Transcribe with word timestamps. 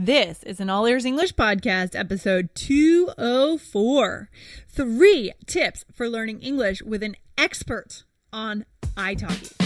This 0.00 0.44
is 0.44 0.60
an 0.60 0.70
All 0.70 0.86
Ears 0.86 1.04
English 1.04 1.34
Podcast, 1.34 1.98
episode 1.98 2.50
204. 2.54 4.30
Three 4.68 5.32
tips 5.44 5.84
for 5.92 6.08
learning 6.08 6.40
English 6.40 6.82
with 6.82 7.02
an 7.02 7.16
expert 7.36 8.04
on 8.32 8.64
italki. 8.96 9.58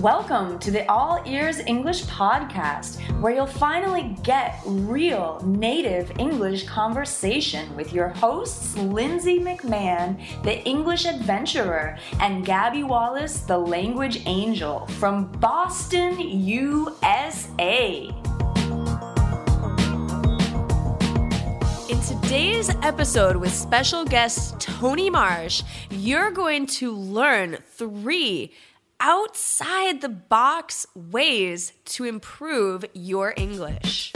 Welcome 0.00 0.60
to 0.60 0.70
the 0.70 0.88
All 0.88 1.20
Ears 1.26 1.58
English 1.58 2.04
Podcast, 2.04 3.00
where 3.20 3.34
you'll 3.34 3.46
finally 3.46 4.16
get 4.22 4.60
real 4.64 5.42
native 5.44 6.16
English 6.16 6.68
conversation 6.68 7.74
with 7.74 7.92
your 7.92 8.10
hosts, 8.10 8.76
Lindsay 8.76 9.40
McMahon, 9.40 10.42
the 10.44 10.62
English 10.62 11.06
adventurer, 11.06 11.98
and 12.20 12.46
Gabby 12.46 12.84
Wallace, 12.84 13.40
the 13.40 13.58
language 13.58 14.22
angel 14.26 14.86
from 14.86 15.26
Boston, 15.32 16.20
USA. 16.20 18.14
In 21.90 22.00
today's 22.02 22.70
episode 22.82 23.34
with 23.34 23.52
special 23.52 24.04
guest 24.04 24.60
Tony 24.60 25.10
Marsh, 25.10 25.64
you're 25.90 26.30
going 26.30 26.66
to 26.66 26.92
learn 26.94 27.58
three 27.72 28.52
outside 29.00 30.00
the 30.00 30.08
box 30.08 30.86
ways 30.94 31.72
to 31.86 32.04
improve 32.04 32.84
your 32.94 33.34
English. 33.36 34.12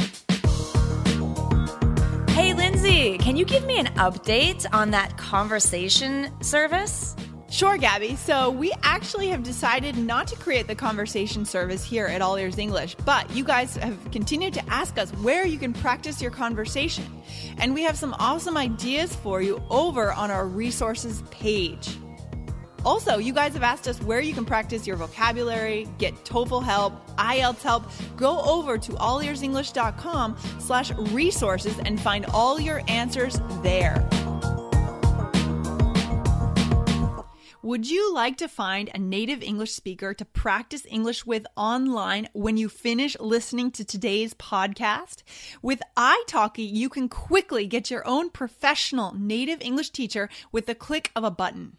Hey, 2.28 2.54
Lindsay, 2.54 3.18
can 3.18 3.34
you 3.36 3.44
give 3.44 3.66
me 3.66 3.80
an 3.80 3.86
update 3.96 4.66
on 4.72 4.92
that 4.92 5.16
conversation 5.16 6.30
service? 6.44 7.16
Sure, 7.54 7.76
Gabby. 7.76 8.16
So, 8.16 8.50
we 8.50 8.72
actually 8.82 9.28
have 9.28 9.44
decided 9.44 9.96
not 9.96 10.26
to 10.26 10.34
create 10.34 10.66
the 10.66 10.74
conversation 10.74 11.44
service 11.44 11.84
here 11.84 12.06
at 12.06 12.20
All 12.20 12.34
Ears 12.34 12.58
English, 12.58 12.96
but 13.04 13.30
you 13.30 13.44
guys 13.44 13.76
have 13.76 13.96
continued 14.10 14.54
to 14.54 14.68
ask 14.68 14.98
us 14.98 15.12
where 15.22 15.46
you 15.46 15.56
can 15.56 15.72
practice 15.72 16.20
your 16.20 16.32
conversation. 16.32 17.04
And 17.58 17.72
we 17.72 17.84
have 17.84 17.96
some 17.96 18.12
awesome 18.18 18.56
ideas 18.56 19.14
for 19.14 19.40
you 19.40 19.62
over 19.70 20.12
on 20.12 20.32
our 20.32 20.48
resources 20.48 21.22
page. 21.30 21.96
Also, 22.84 23.18
you 23.18 23.32
guys 23.32 23.52
have 23.52 23.62
asked 23.62 23.86
us 23.86 24.02
where 24.02 24.20
you 24.20 24.34
can 24.34 24.44
practice 24.44 24.84
your 24.84 24.96
vocabulary, 24.96 25.86
get 25.98 26.12
TOEFL 26.24 26.64
help, 26.64 27.06
IELTS 27.18 27.62
help. 27.62 27.84
Go 28.16 28.40
over 28.40 28.78
to 28.78 28.92
allearsenglish.com 28.94 30.36
slash 30.58 30.90
resources 31.12 31.78
and 31.84 32.00
find 32.00 32.26
all 32.26 32.58
your 32.58 32.82
answers 32.88 33.38
there. 33.62 34.04
Would 37.64 37.88
you 37.88 38.12
like 38.12 38.36
to 38.36 38.46
find 38.46 38.90
a 38.92 38.98
native 38.98 39.42
English 39.42 39.72
speaker 39.72 40.12
to 40.12 40.24
practice 40.26 40.84
English 40.86 41.24
with 41.24 41.46
online 41.56 42.28
when 42.34 42.58
you 42.58 42.68
finish 42.68 43.18
listening 43.18 43.70
to 43.70 43.86
today's 43.86 44.34
podcast? 44.34 45.22
With 45.62 45.80
italki, 45.96 46.70
you 46.70 46.90
can 46.90 47.08
quickly 47.08 47.66
get 47.66 47.90
your 47.90 48.06
own 48.06 48.28
professional 48.28 49.14
native 49.18 49.62
English 49.62 49.92
teacher 49.92 50.28
with 50.52 50.66
the 50.66 50.74
click 50.74 51.10
of 51.16 51.24
a 51.24 51.30
button. 51.30 51.78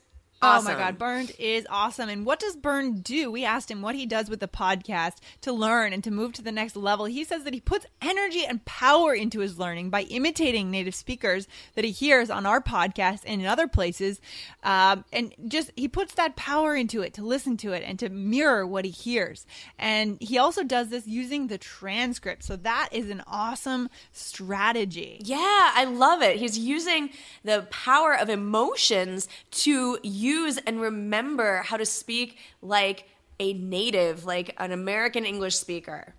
Awesome. 0.42 0.72
Oh 0.72 0.74
my 0.74 0.78
God, 0.78 0.98
Burned 0.98 1.32
is 1.38 1.68
awesome. 1.70 2.08
And 2.08 2.26
what 2.26 2.40
does 2.40 2.56
Bern 2.56 3.00
do? 3.00 3.30
We 3.30 3.44
asked 3.44 3.70
him 3.70 3.80
what 3.80 3.94
he 3.94 4.06
does 4.06 4.28
with 4.28 4.40
the 4.40 4.48
podcast 4.48 5.18
to 5.42 5.52
learn 5.52 5.92
and 5.92 6.02
to 6.02 6.10
move 6.10 6.32
to 6.32 6.42
the 6.42 6.50
next 6.50 6.74
level. 6.74 7.04
He 7.04 7.22
says 7.22 7.44
that 7.44 7.54
he 7.54 7.60
puts 7.60 7.86
energy 8.00 8.44
and 8.44 8.64
power 8.64 9.14
into 9.14 9.38
his 9.38 9.56
learning 9.56 9.90
by 9.90 10.02
imitating 10.02 10.68
native 10.68 10.96
speakers 10.96 11.46
that 11.76 11.84
he 11.84 11.92
hears 11.92 12.28
on 12.28 12.44
our 12.44 12.60
podcast 12.60 13.20
and 13.24 13.40
in 13.40 13.46
other 13.46 13.68
places. 13.68 14.20
Um, 14.64 15.04
and 15.12 15.32
just 15.46 15.70
he 15.76 15.86
puts 15.86 16.14
that 16.14 16.34
power 16.34 16.74
into 16.74 17.02
it 17.02 17.14
to 17.14 17.22
listen 17.22 17.56
to 17.58 17.72
it 17.72 17.84
and 17.86 17.96
to 18.00 18.08
mirror 18.08 18.66
what 18.66 18.84
he 18.84 18.90
hears. 18.90 19.46
And 19.78 20.20
he 20.20 20.38
also 20.38 20.64
does 20.64 20.88
this 20.88 21.06
using 21.06 21.46
the 21.46 21.58
transcript. 21.58 22.42
So 22.42 22.56
that 22.56 22.88
is 22.90 23.10
an 23.10 23.22
awesome 23.28 23.88
strategy. 24.10 25.18
Yeah, 25.20 25.38
I 25.38 25.84
love 25.84 26.20
it. 26.20 26.38
He's 26.38 26.58
using 26.58 27.10
the 27.44 27.68
power 27.70 28.12
of 28.18 28.28
emotions 28.28 29.28
to 29.52 30.00
use 30.02 30.31
and 30.66 30.80
remember 30.80 31.62
how 31.62 31.76
to 31.76 31.86
speak 31.86 32.38
like 32.60 33.08
a 33.38 33.52
native, 33.52 34.24
like 34.24 34.54
an 34.58 34.72
American 34.72 35.24
English 35.24 35.56
speaker. 35.56 36.14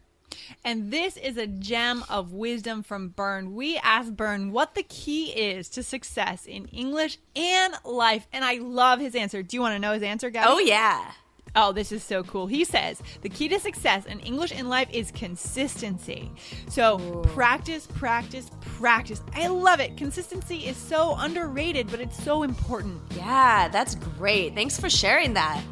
And 0.66 0.92
this 0.92 1.18
is 1.18 1.38
a 1.38 1.48
gem 1.48 2.04
of 2.10 2.34
wisdom 2.34 2.84
from 2.84 3.10
Bern. 3.10 3.54
We 3.54 3.78
asked 3.78 4.16
Bern 4.18 4.52
what 4.52 4.76
the 4.76 4.84
key 4.84 5.32
is 5.32 5.70
to 5.70 5.84
success 5.84 6.46
in 6.46 6.66
English 6.66 7.18
and 7.36 7.74
life. 7.86 8.28
And 8.34 8.44
I 8.44 8.56
love 8.56 9.00
his 9.00 9.16
answer. 9.16 9.44
Do 9.44 9.56
you 9.56 9.62
want 9.62 9.76
to 9.76 9.80
know 9.80 9.94
his 9.94 10.04
answer, 10.04 10.30
guys? 10.30 10.46
Oh, 10.48 10.60
yeah. 10.60 11.12
Oh, 11.56 11.72
this 11.72 11.92
is 11.92 12.04
so 12.04 12.24
cool. 12.24 12.48
He 12.48 12.64
says 12.64 13.02
the 13.22 13.30
key 13.30 13.48
to 13.50 13.60
success 13.60 14.06
in 14.06 14.20
English 14.22 14.52
in 14.52 14.70
life 14.70 14.88
is 14.92 15.12
consistency. 15.12 16.32
So 16.68 17.22
practice, 17.28 17.86
practice, 17.86 18.50
practice. 18.62 19.22
I 19.36 19.48
love 19.48 19.80
it. 19.80 19.96
Consistency 19.96 20.66
is 20.66 20.78
so 20.78 21.16
underrated, 21.18 21.92
but 21.92 22.00
it's 22.00 22.22
so 22.24 22.44
important. 22.44 23.00
Yeah, 23.16 23.68
that's 23.68 23.96
great. 23.96 24.56
Thanks 24.56 24.80
for 24.80 24.90
sharing 24.90 25.34
that. 25.36 25.64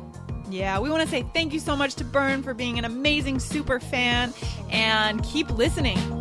Yeah, 0.52 0.80
we 0.80 0.90
want 0.90 1.02
to 1.02 1.10
say 1.10 1.26
thank 1.34 1.54
you 1.54 1.60
so 1.60 1.76
much 1.76 1.96
to 1.96 2.04
Burn 2.04 2.44
for 2.44 2.54
being 2.54 2.78
an 2.78 2.86
amazing 2.86 3.40
super 3.40 3.80
fan 3.80 4.34
and 4.70 5.24
keep 5.24 5.50
listening. 5.50 6.21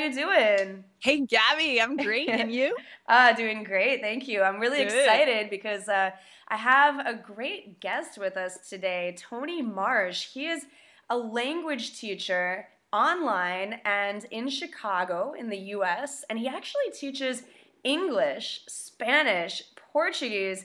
You 0.00 0.14
doing? 0.14 0.84
Hey, 0.98 1.20
Gabby, 1.26 1.80
I'm 1.80 1.96
great. 1.96 2.28
And 2.28 2.52
you? 2.52 2.76
Uh, 3.08 3.32
doing 3.34 3.62
great, 3.62 4.00
thank 4.00 4.26
you. 4.26 4.42
I'm 4.42 4.58
really 4.58 4.78
Good. 4.78 4.92
excited 4.92 5.48
because 5.48 5.88
uh, 5.88 6.10
I 6.48 6.56
have 6.56 7.06
a 7.06 7.14
great 7.14 7.78
guest 7.78 8.18
with 8.18 8.36
us 8.36 8.68
today, 8.68 9.14
Tony 9.16 9.62
Marsh. 9.62 10.26
He 10.26 10.48
is 10.48 10.66
a 11.08 11.16
language 11.16 12.00
teacher 12.00 12.66
online 12.92 13.80
and 13.84 14.24
in 14.32 14.48
Chicago 14.48 15.34
in 15.38 15.50
the 15.50 15.58
US, 15.76 16.24
and 16.28 16.36
he 16.36 16.48
actually 16.48 16.90
teaches 16.92 17.44
English, 17.84 18.62
Spanish, 18.66 19.62
Portuguese, 19.92 20.64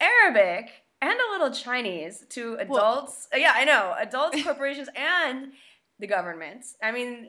Arabic, 0.00 0.70
and 1.02 1.18
a 1.18 1.32
little 1.32 1.50
Chinese 1.50 2.24
to 2.30 2.54
adults. 2.54 3.28
Yeah, 3.34 3.52
I 3.54 3.64
know, 3.64 3.94
adults, 3.98 4.42
corporations, 4.42 4.88
and 4.96 5.52
the 5.98 6.06
government. 6.06 6.64
I 6.82 6.92
mean, 6.92 7.28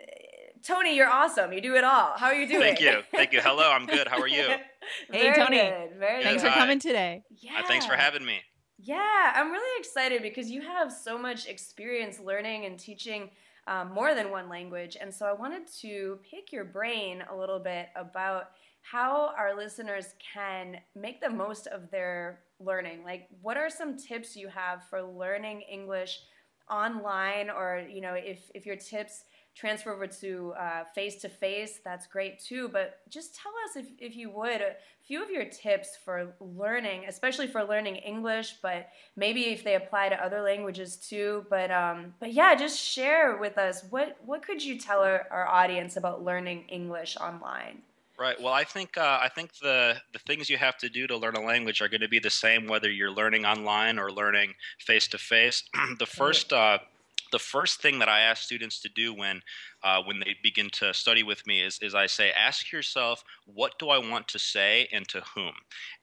Tony, 0.66 0.96
you're 0.96 1.10
awesome. 1.10 1.52
You 1.52 1.60
do 1.60 1.76
it 1.76 1.84
all. 1.84 2.14
How 2.18 2.28
are 2.28 2.36
you 2.36 2.48
doing? 2.48 2.62
Thank 2.62 2.80
you. 2.80 3.02
Thank 3.12 3.34
you. 3.34 3.42
Hello, 3.42 3.70
I'm 3.70 3.86
good. 3.86 4.08
How 4.08 4.20
are 4.20 4.28
you? 4.28 4.48
Hey, 5.10 5.32
Very 5.32 5.36
Tony. 5.36 5.58
good, 5.58 5.98
Very 5.98 6.18
Good. 6.18 6.24
Thanks 6.26 6.44
for 6.44 6.50
coming 6.50 6.78
today. 6.78 7.24
Yeah. 7.40 7.62
Uh, 7.64 7.68
thanks 7.68 7.86
for 7.86 7.96
having 7.96 8.26
me. 8.26 8.42
Yeah, 8.78 9.32
I'm 9.34 9.50
really 9.50 9.80
excited 9.80 10.22
because 10.22 10.52
you 10.52 10.62
have 10.62 10.92
so 10.92 11.18
much 11.18 11.48
experience 11.48 12.20
learning 12.20 12.66
and 12.66 12.78
teaching 12.78 13.30
um, 13.66 13.94
more 13.94 14.14
than 14.14 14.30
one 14.30 14.50
language. 14.50 14.98
And 15.00 15.14
so 15.14 15.26
I 15.26 15.32
wanted 15.32 15.68
to 15.80 16.20
pick 16.30 16.52
your 16.52 16.66
brain 16.66 17.24
a 17.32 17.36
little 17.36 17.60
bit 17.60 17.88
about 17.96 18.50
how 18.82 19.34
our 19.38 19.56
listeners 19.56 20.16
can 20.34 20.80
make 20.96 21.22
the 21.22 21.30
most 21.30 21.68
of 21.68 21.90
their 21.90 22.42
learning. 22.60 23.06
Like, 23.06 23.30
what 23.42 23.56
are 23.56 23.70
some 23.70 23.96
tips 23.96 24.36
you 24.36 24.50
have 24.50 24.84
for 24.90 25.02
learning 25.02 25.62
English 25.62 26.20
online, 26.70 27.50
or 27.50 27.86
you 27.90 28.02
know, 28.02 28.16
if 28.16 28.52
if 28.54 28.66
your 28.66 28.76
tips 28.76 29.24
transfer 29.56 29.94
over 29.94 30.08
to 30.08 30.54
face 30.96 31.22
to 31.22 31.30
face, 31.30 31.80
that's 31.84 32.08
great 32.08 32.40
too. 32.40 32.70
But 32.70 33.00
just 33.10 33.36
tell 33.36 33.52
us, 33.66 33.76
if, 33.76 33.88
if 34.00 34.16
you 34.16 34.30
would, 34.32 34.62
a 34.62 34.76
few 35.06 35.22
of 35.22 35.30
your 35.30 35.46
tips 35.46 35.98
for 36.04 36.34
learning, 36.40 37.06
especially 37.08 37.48
for 37.48 37.64
learning 37.64 37.98
English, 37.98 38.56
but 38.62 38.90
maybe 39.16 39.46
if 39.46 39.64
they 39.64 39.76
apply 39.76 40.10
to 40.10 40.24
other 40.24 40.42
languages 40.42 40.96
too. 40.96 41.46
But 41.50 41.72
um, 41.72 42.14
but 42.20 42.34
yeah, 42.34 42.56
just 42.56 42.80
share 42.80 43.38
with 43.38 43.58
us 43.58 43.84
what 43.90 44.18
what 44.26 44.46
could 44.46 44.64
you 44.64 44.80
tell 44.80 45.02
our, 45.02 45.28
our 45.30 45.48
audience 45.48 45.98
about 45.98 46.24
learning 46.24 46.66
English 46.70 47.18
online? 47.18 47.82
Right. 48.18 48.40
Well, 48.40 48.54
I 48.54 48.64
think 48.64 48.98
uh, 48.98 49.20
I 49.22 49.30
think 49.30 49.58
the 49.62 49.96
the 50.14 50.20
things 50.20 50.50
you 50.50 50.58
have 50.58 50.78
to 50.78 50.90
do 50.90 51.08
to 51.08 51.18
learn 51.18 51.36
a 51.36 51.42
language 51.42 51.82
are 51.82 51.90
going 51.90 52.02
to 52.02 52.08
be 52.08 52.20
the 52.20 52.30
same 52.30 52.68
whether 52.68 52.90
you're 52.90 53.12
learning 53.12 53.46
online 53.46 53.98
or 53.98 54.12
learning 54.12 54.54
face 54.80 55.08
to 55.10 55.18
face. 55.18 55.64
The 56.00 56.06
first 56.06 56.54
uh, 56.54 56.80
the 57.34 57.40
first 57.40 57.82
thing 57.82 58.00
that 58.00 58.08
I 58.08 58.22
ask 58.22 58.44
students 58.44 58.80
to 58.82 58.90
do 58.90 59.14
when 59.14 59.42
uh, 59.84 60.02
when 60.04 60.20
they 60.20 60.36
begin 60.42 60.70
to 60.70 60.94
study 60.94 61.24
with 61.24 61.46
me 61.46 61.62
is, 61.62 61.80
is 61.82 61.94
I 61.96 62.06
say, 62.06 62.32
ask 62.32 62.72
yourself, 62.72 63.24
what 63.46 63.78
do 63.80 63.90
I 63.90 63.98
want 63.98 64.30
to 64.30 64.40
say 64.40 64.88
and 64.94 65.06
to 65.10 65.22
whom? 65.36 65.54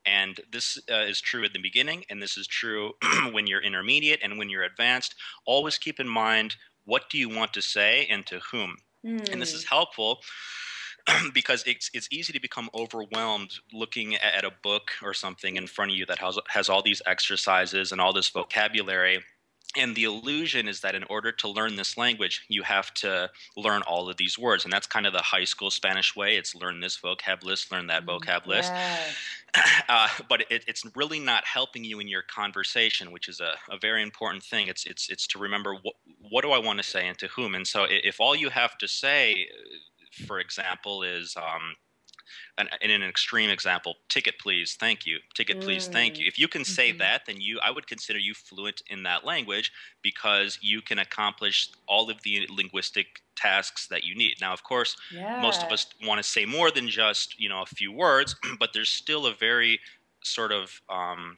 And 0.05 0.41
this 0.53 0.79
uh, 0.91 1.05
is 1.09 1.21
true 1.21 1.45
at 1.45 1.55
the 1.55 1.63
beginning, 1.63 2.05
and 2.11 2.21
this 2.21 2.37
is 2.37 2.47
true 2.47 2.93
when 3.33 3.47
you're 3.47 3.63
intermediate 3.63 4.21
and 4.23 4.39
when 4.39 4.51
you're 4.51 4.65
advanced. 4.65 5.15
Always 5.47 5.79
keep 5.79 6.01
in 6.01 6.09
mind, 6.09 6.57
what 6.85 7.09
do 7.09 7.17
you 7.17 7.29
want 7.29 7.55
to 7.55 7.63
say 7.63 8.07
and 8.11 8.27
to 8.27 8.41
whom? 8.51 8.77
Mm. 9.07 9.33
And 9.33 9.41
this 9.41 9.55
is 9.55 9.65
hmm. 9.65 9.75
helpful 9.75 10.21
because 11.33 11.63
it's 11.67 11.91
it's 11.95 12.09
easy 12.11 12.33
to 12.33 12.41
become 12.41 12.69
overwhelmed 12.75 13.53
looking 13.73 14.17
at 14.17 14.45
a 14.45 14.51
book 14.63 14.91
or 15.03 15.15
something 15.15 15.57
in 15.57 15.67
front 15.67 15.91
of 15.93 15.97
you 15.97 16.05
that 16.07 16.19
has 16.19 16.39
has 16.49 16.69
all 16.69 16.83
these 16.83 17.01
exercises 17.07 17.93
and 17.93 18.01
all 18.01 18.13
this 18.13 18.29
vocabulary 18.29 19.21
and 19.77 19.95
the 19.95 20.05
illusion 20.05 20.69
is 20.69 20.81
that 20.81 20.95
in 20.95 21.05
order 21.05 21.31
to 21.31 21.49
learn 21.49 21.77
this 21.77 21.97
language 21.97 22.45
you 22.49 22.63
have 22.63 22.93
to 22.95 23.31
learn 23.57 23.83
all 23.83 24.09
of 24.09 24.17
these 24.17 24.39
words. 24.39 24.65
And 24.65 24.73
that's 24.73 24.87
kind 24.87 25.07
of 25.07 25.13
the 25.13 25.23
high 25.23 25.45
school 25.45 25.71
spanish 25.71 26.17
way. 26.17 26.37
It's 26.37 26.55
learn 26.55 26.81
this 26.81 26.99
vocab 26.99 27.45
list 27.45 27.71
learn 27.71 27.87
that 27.89 28.05
mm, 28.05 28.19
vocab 28.19 28.47
list. 28.47 28.73
yeah. 28.73 28.99
uh, 29.89 30.09
but 30.29 30.43
it, 30.51 30.65
it's 30.69 30.85
really 30.95 31.19
not 31.19 31.45
helping 31.45 31.85
you 31.85 31.99
in 32.01 32.09
your 32.09 32.23
conversation 32.23 33.11
which 33.11 33.29
is 33.29 33.41
a, 33.41 33.55
a 33.73 33.79
very 33.79 34.03
important 34.03 34.43
thing. 34.43 34.69
It's 34.69 34.87
it's 34.87 35.09
it's 35.09 35.27
to 35.29 35.39
remember 35.39 35.75
what, 35.75 35.95
what 36.31 36.43
do 36.43 36.53
i 36.53 36.59
want 36.59 36.79
to 36.79 36.85
say 36.85 37.09
and 37.09 37.19
to 37.19 37.29
whom? 37.29 37.55
And 37.55 37.67
so 37.67 37.87
if 37.89 38.21
all 38.21 38.37
you 38.37 38.51
have 38.51 38.79
to 38.79 38.89
say 38.89 39.47
for 40.27 40.41
example 40.41 41.03
is 41.03 41.37
um, 41.37 41.77
an, 42.59 42.69
in 42.81 42.91
an 42.91 43.03
extreme 43.03 43.51
example, 43.51 43.97
ticket 44.09 44.39
please, 44.39 44.77
thank 44.79 45.07
you, 45.07 45.19
ticket 45.35 45.61
please, 45.61 45.89
mm. 45.89 45.93
thank 45.93 46.19
you. 46.19 46.27
If 46.27 46.39
you 46.39 46.49
can 46.49 46.65
say 46.65 46.91
mm-hmm. 46.91 46.99
that, 46.99 47.23
then 47.27 47.41
you 47.41 47.59
I 47.63 47.71
would 47.71 47.87
consider 47.87 48.19
you 48.19 48.35
fluent 48.35 48.83
in 48.89 49.03
that 49.05 49.25
language 49.25 49.73
because 50.03 50.59
you 50.61 50.81
can 50.83 50.99
accomplish 50.99 51.71
all 51.87 52.11
of 52.11 52.23
the 52.23 52.47
linguistic 52.51 53.21
tasks 53.37 53.87
that 53.89 54.05
you 54.05 54.15
need. 54.15 54.37
Now, 54.41 54.53
of 54.53 54.63
course, 54.63 54.97
yeah. 55.13 55.41
most 55.41 55.63
of 55.63 55.73
us 55.73 55.87
want 56.05 56.23
to 56.23 56.29
say 56.29 56.45
more 56.45 56.71
than 56.71 56.89
just 56.89 57.39
you 57.41 57.49
know 57.49 57.63
a 57.63 57.67
few 57.67 57.93
words, 57.93 58.37
but 58.59 58.73
there's 58.73 58.91
still 58.91 59.27
a 59.27 59.35
very 59.35 59.81
sort 60.23 60.53
of 60.53 60.81
um, 60.89 61.37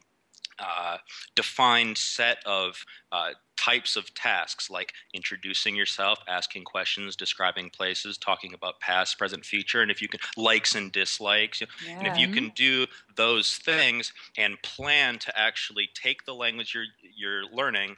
uh, 0.58 0.98
defined 1.34 1.96
set 1.96 2.38
of 2.46 2.84
uh, 3.10 3.30
types 3.62 3.96
of 3.96 4.12
tasks 4.14 4.70
like 4.70 4.92
introducing 5.14 5.76
yourself, 5.76 6.18
asking 6.28 6.64
questions, 6.64 7.14
describing 7.14 7.70
places, 7.70 8.18
talking 8.18 8.54
about 8.54 8.80
past, 8.80 9.18
present, 9.18 9.44
future, 9.44 9.82
and 9.82 9.90
if 9.90 10.02
you 10.02 10.08
can 10.08 10.20
likes 10.36 10.74
and 10.74 10.90
dislikes, 10.90 11.60
yeah. 11.60 11.98
and 11.98 12.06
if 12.06 12.18
you 12.18 12.28
can 12.28 12.50
do 12.56 12.86
those 13.16 13.56
things 13.58 14.12
and 14.36 14.60
plan 14.62 15.18
to 15.18 15.38
actually 15.38 15.88
take 15.94 16.24
the 16.24 16.34
language 16.34 16.74
you're 16.74 16.86
you're 17.16 17.44
learning 17.52 17.96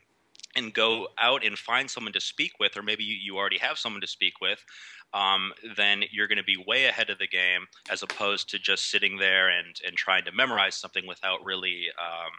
and 0.56 0.73
go 0.73 1.09
out 1.19 1.45
and 1.45 1.59
find 1.59 1.91
someone 1.91 2.12
to 2.12 2.21
speak 2.21 2.53
with, 2.61 2.77
or 2.77 2.83
maybe 2.83 3.05
you, 3.05 3.17
you 3.17 3.37
already 3.37 3.59
have 3.59 3.79
someone 3.79 4.01
to 4.01 4.06
speak 4.06 4.35
with, 4.41 4.65
um, 5.15 5.53
then 5.77 6.03
you're 6.11 6.27
going 6.27 6.39
to 6.39 6.45
be 6.45 6.56
way 6.56 6.87
ahead 6.87 7.09
of 7.09 7.19
the 7.19 7.29
game 7.29 7.67
as 7.89 8.03
opposed 8.03 8.51
to 8.51 8.59
just 8.59 8.91
sitting 8.91 9.19
there 9.19 9.49
and, 9.49 9.81
and 9.87 9.97
trying 9.97 10.25
to 10.25 10.33
memorize 10.33 10.75
something 10.75 11.06
without 11.06 11.45
really 11.45 11.87
um, 11.99 12.33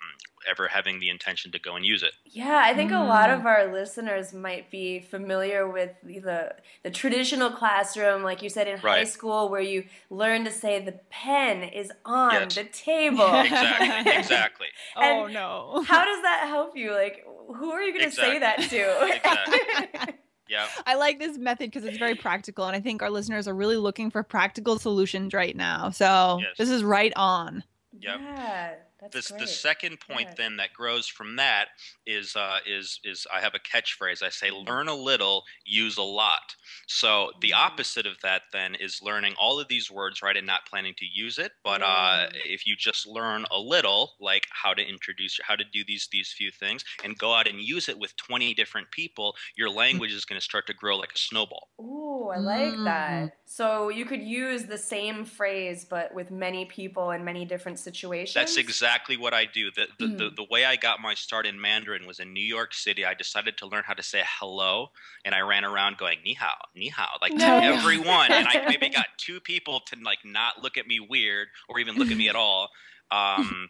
ever 0.47 0.67
having 0.67 0.99
the 0.99 1.09
intention 1.09 1.51
to 1.53 1.59
go 1.59 1.75
and 1.75 1.85
use 1.85 2.03
it. 2.03 2.11
Yeah, 2.25 2.61
I 2.63 2.73
think 2.73 2.91
mm. 2.91 3.01
a 3.01 3.05
lot 3.05 3.29
of 3.29 3.41
mm. 3.41 3.45
our 3.45 3.71
listeners 3.71 4.33
might 4.33 4.69
be 4.69 4.99
familiar 4.99 5.69
with 5.69 5.91
the 6.03 6.53
the 6.83 6.91
traditional 6.91 7.49
classroom, 7.49 8.23
like 8.23 8.41
you 8.41 8.49
said 8.49 8.67
in 8.67 8.79
right. 8.81 8.99
high 8.99 9.03
school, 9.05 9.49
where 9.49 9.61
you 9.61 9.85
learn 10.09 10.43
to 10.43 10.51
say 10.51 10.83
the 10.83 10.99
pen 11.09 11.63
is 11.63 11.91
on 12.03 12.33
yes. 12.33 12.55
the 12.55 12.65
table. 12.65 13.33
exactly. 13.39 14.11
Exactly. 14.25 14.67
oh 14.95 15.27
no. 15.27 15.83
How 15.87 16.03
does 16.03 16.21
that 16.23 16.45
help 16.47 16.75
you? 16.75 16.91
Like, 16.93 17.25
who 17.25 17.71
are 17.71 17.81
you 17.81 17.93
going 17.93 18.04
to 18.04 18.04
exactly. 18.07 18.33
say 18.33 18.39
that 18.39 18.57
to? 18.69 19.15
exactly. 19.15 20.13
Yeah. 20.47 20.67
I 20.85 20.95
like 20.95 21.17
this 21.19 21.37
method 21.37 21.71
because 21.71 21.85
it's 21.85 21.97
very 21.97 22.15
practical. 22.15 22.65
And 22.65 22.75
I 22.75 22.79
think 22.79 23.01
our 23.01 23.09
listeners 23.09 23.47
are 23.47 23.55
really 23.55 23.77
looking 23.77 24.11
for 24.11 24.21
practical 24.21 24.77
solutions 24.77 25.33
right 25.33 25.55
now. 25.55 25.89
So 25.89 26.39
yes. 26.39 26.49
this 26.57 26.69
is 26.69 26.83
right 26.83 27.11
on. 27.15 27.63
Yep. 27.99 28.19
Yeah. 28.21 28.73
That's 29.11 29.29
the, 29.29 29.39
the 29.39 29.47
second 29.47 29.99
point 29.99 30.29
yeah. 30.29 30.35
then 30.37 30.57
that 30.57 30.73
grows 30.73 31.07
from 31.07 31.35
that 31.37 31.67
is 32.05 32.35
uh, 32.35 32.59
is 32.65 32.99
is 33.03 33.27
I 33.33 33.41
have 33.41 33.53
a 33.55 33.59
catchphrase. 33.59 34.23
I 34.23 34.29
say 34.29 34.51
learn 34.51 34.87
a 34.87 34.95
little, 34.95 35.43
use 35.65 35.97
a 35.97 36.03
lot. 36.03 36.55
So 36.87 37.31
the 37.41 37.49
mm-hmm. 37.49 37.61
opposite 37.61 38.05
of 38.05 38.15
that 38.23 38.43
then 38.53 38.75
is 38.75 38.99
learning 39.01 39.35
all 39.39 39.59
of 39.59 39.67
these 39.67 39.91
words 39.91 40.21
right 40.21 40.35
and 40.35 40.47
not 40.47 40.65
planning 40.69 40.93
to 40.97 41.05
use 41.05 41.37
it. 41.37 41.51
But 41.63 41.81
uh, 41.81 42.27
if 42.33 42.65
you 42.65 42.75
just 42.75 43.07
learn 43.07 43.45
a 43.51 43.59
little, 43.59 44.13
like 44.19 44.47
how 44.51 44.73
to 44.73 44.81
introduce, 44.81 45.39
how 45.43 45.55
to 45.55 45.63
do 45.63 45.83
these 45.85 46.07
these 46.11 46.33
few 46.35 46.51
things, 46.51 46.83
and 47.03 47.17
go 47.17 47.33
out 47.33 47.47
and 47.47 47.59
use 47.59 47.89
it 47.89 47.97
with 47.97 48.15
20 48.17 48.53
different 48.53 48.89
people, 48.91 49.35
your 49.55 49.69
mm. 49.69 49.75
language 49.75 50.13
is 50.13 50.25
going 50.25 50.39
to 50.39 50.43
start 50.43 50.67
to 50.67 50.73
grow 50.73 50.97
like 50.97 51.11
a 51.13 51.17
snowball. 51.17 51.69
Ooh, 51.79 52.31
I 52.33 52.39
like 52.39 52.73
mm. 52.73 52.85
that. 52.85 53.37
So 53.45 53.89
you 53.89 54.05
could 54.05 54.21
use 54.21 54.63
the 54.63 54.77
same 54.77 55.25
phrase 55.25 55.85
but 55.85 56.13
with 56.13 56.31
many 56.31 56.65
people 56.65 57.11
in 57.11 57.23
many 57.23 57.45
different 57.45 57.79
situations. 57.79 58.33
That's 58.33 58.57
exactly 58.57 58.94
exactly 58.95 59.17
what 59.17 59.33
I 59.33 59.45
do. 59.45 59.71
The, 59.71 59.87
the, 59.99 60.05
mm. 60.05 60.17
the, 60.17 60.29
the, 60.29 60.47
way 60.49 60.63
I 60.63 60.77
got 60.77 61.01
my 61.01 61.15
start 61.15 61.45
in 61.45 61.59
Mandarin 61.59 62.07
was 62.07 62.19
in 62.19 62.33
New 62.33 62.43
York 62.43 62.73
City. 62.73 63.05
I 63.05 63.13
decided 63.13 63.57
to 63.57 63.67
learn 63.67 63.83
how 63.85 63.93
to 63.93 64.03
say 64.03 64.23
hello, 64.39 64.87
and 65.25 65.35
I 65.35 65.41
ran 65.41 65.65
around 65.65 65.97
going 65.97 66.19
ni 66.23 66.33
hao, 66.33 66.55
ni 66.75 66.87
hao, 66.87 67.17
like 67.21 67.33
no. 67.33 67.39
to 67.39 67.45
everyone. 67.65 68.31
and 68.31 68.47
I 68.47 68.65
maybe 68.67 68.89
got 68.89 69.07
two 69.17 69.39
people 69.41 69.81
to 69.87 69.97
like 70.03 70.19
not 70.23 70.63
look 70.63 70.77
at 70.77 70.87
me 70.87 70.99
weird 70.99 71.49
or 71.67 71.79
even 71.79 71.95
look 71.95 72.09
at 72.09 72.17
me 72.17 72.29
at 72.29 72.35
all. 72.35 72.69
Um, 73.11 73.69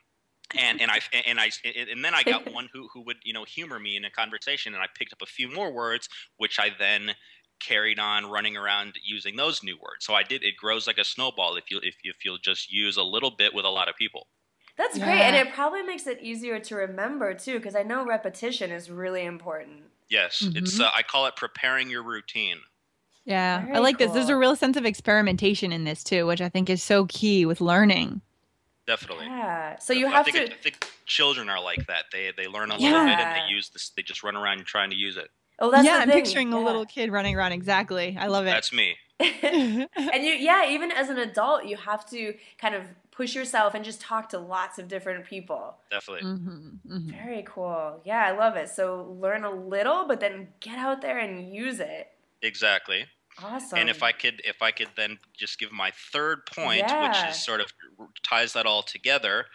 and 0.57 0.80
and 0.80 0.92
I 0.92 1.00
and 1.25 1.39
I 1.39 1.50
and 1.89 2.06
then 2.06 2.13
I 2.13 2.21
got 2.21 2.54
one 2.54 2.69
who 2.71 2.88
who 2.94 3.01
would 3.06 3.18
you 3.24 3.33
know 3.33 3.45
humor 3.45 3.80
me 3.80 3.98
in 3.98 4.06
a 4.06 4.12
conversation, 4.12 4.75
and 4.75 4.83
I 4.83 4.88
picked 4.95 5.12
up 5.12 5.24
a 5.24 5.25
few 5.25 5.51
more 5.51 5.74
words, 5.74 6.07
which 6.38 6.59
I 6.59 6.69
then 6.78 7.16
carried 7.59 7.99
on 7.99 8.30
running 8.30 8.57
around 8.57 8.94
using 9.04 9.38
those 9.38 9.64
new 9.64 9.76
words. 9.76 10.06
So 10.06 10.14
I 10.14 10.23
did. 10.23 10.44
It 10.44 10.57
grows 10.57 10.85
like 10.88 10.97
a 10.99 11.04
snowball 11.04 11.56
if 11.56 11.71
you 11.71 11.80
if 11.81 11.95
if 12.04 12.18
you'll 12.23 12.38
just 12.38 12.71
use 12.71 12.97
a 12.97 13.04
little 13.04 13.31
bit 13.31 13.56
with 13.56 13.66
a 13.66 13.69
lot 13.69 13.90
of 13.90 13.95
people. 13.95 14.28
That's 14.77 14.97
yeah. 14.97 15.05
great, 15.05 15.21
and 15.21 15.35
it 15.35 15.53
probably 15.53 15.83
makes 15.83 16.05
it 16.05 16.21
easier 16.21 16.59
to 16.59 16.75
remember 16.75 17.33
too, 17.33 17.57
because 17.57 17.75
I 17.75 17.83
know 17.83 18.05
repetition 18.05 18.71
is 18.71 18.89
really 18.89 19.23
important. 19.23 19.83
Yes, 20.09 20.41
mm-hmm. 20.41 20.57
it's 20.57 20.79
uh, 20.79 20.89
I 20.94 21.01
call 21.01 21.25
it 21.27 21.35
preparing 21.35 21.89
your 21.89 22.03
routine. 22.03 22.57
Yeah, 23.25 23.61
Very 23.61 23.75
I 23.75 23.79
like 23.79 23.97
cool. 23.97 24.07
this. 24.07 24.13
There's 24.13 24.29
a 24.29 24.37
real 24.37 24.55
sense 24.55 24.77
of 24.77 24.85
experimentation 24.85 25.71
in 25.71 25.83
this 25.83 26.03
too, 26.03 26.27
which 26.27 26.41
I 26.41 26.49
think 26.49 26.69
is 26.69 26.83
so 26.83 27.05
key 27.07 27.45
with 27.45 27.59
learning. 27.61 28.21
Definitely. 28.85 29.25
Yeah. 29.25 29.79
So 29.79 29.94
you 29.94 30.07
have 30.07 30.25
think, 30.25 30.37
to. 30.37 30.53
I 30.53 30.57
think 30.57 30.87
children 31.05 31.49
are 31.49 31.61
like 31.61 31.87
that. 31.87 32.05
They 32.11 32.31
they 32.37 32.47
learn 32.47 32.69
a 32.69 32.77
little 32.77 33.05
bit 33.05 33.19
and 33.19 33.35
they 33.35 33.51
use 33.51 33.69
this. 33.69 33.89
They 33.95 34.03
just 34.03 34.23
run 34.23 34.35
around 34.35 34.63
trying 34.65 34.91
to 34.91 34.95
use 34.95 35.17
it. 35.17 35.29
Oh, 35.57 35.71
that's 35.71 35.85
yeah. 35.85 35.95
I'm 35.95 36.11
picturing 36.11 36.51
yeah. 36.51 36.59
a 36.59 36.63
little 36.63 36.85
kid 36.85 37.11
running 37.11 37.35
around. 37.35 37.53
Exactly. 37.53 38.15
I 38.19 38.27
love 38.27 38.45
it. 38.45 38.51
That's 38.51 38.71
me. 38.71 38.95
And 39.19 40.24
you, 40.24 40.34
yeah, 40.34 40.69
even 40.69 40.92
as 40.92 41.10
an 41.10 41.18
adult, 41.18 41.66
you 41.66 41.78
have 41.78 42.10
to 42.10 42.34
kind 42.57 42.76
of 42.76 42.84
push 43.12 43.34
yourself 43.34 43.74
and 43.74 43.86
just 43.86 44.02
talk 44.02 44.30
to 44.30 44.38
lots 44.38 44.78
of 44.78 44.88
different 44.88 45.26
people. 45.26 45.76
Definitely. 45.90 46.30
Mm-hmm, 46.30 46.95
mm-hmm. 46.95 47.12
Very 47.12 47.44
cool. 47.48 48.02
Yeah, 48.04 48.26
I 48.26 48.31
love 48.31 48.57
it. 48.57 48.69
So 48.69 49.18
learn 49.19 49.45
a 49.45 49.52
little, 49.52 50.06
but 50.07 50.19
then 50.19 50.50
get 50.60 50.78
out 50.78 51.02
there 51.02 51.18
and 51.18 51.54
use 51.54 51.80
it. 51.80 52.10
Exactly. 52.42 53.06
Awesome. 53.42 53.80
And 53.80 53.90
if 53.90 54.04
I 54.04 54.12
could, 54.12 54.42
if 54.45 54.62
I 54.62 54.72
could 54.72 54.90
then 54.95 55.19
just 55.38 55.60
give 55.60 55.72
my 55.72 55.92
third 56.12 56.45
point, 56.45 56.86
yeah. 56.88 57.07
which 57.07 57.31
is 57.31 57.44
sort 57.44 57.60
of 57.62 57.68
ties 58.24 58.54
that 58.54 58.66
all 58.66 58.81
together, 58.81 59.45